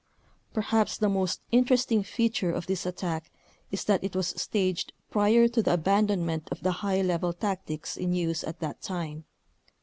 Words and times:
Perhaps 0.51 0.97
the 0.97 1.07
most 1.09 1.41
interesting 1.51 2.01
feature 2.01 2.49
of 2.51 2.65
this 2.65 2.87
attack 2.87 3.31
is 3.69 3.83
that 3.83 4.03
it 4.03 4.15
was 4.15 4.29
staged 4.29 4.93
prior 5.11 5.47
to 5.49 5.61
the 5.61 5.73
abandonment 5.73 6.47
of 6.51 6.63
the 6.63 6.71
high 6.71 7.01
level 7.03 7.33
tactics 7.33 7.97
in 7.97 8.11
use 8.11 8.43
at 8.43 8.61
that 8.61 8.81
time. 8.81 9.25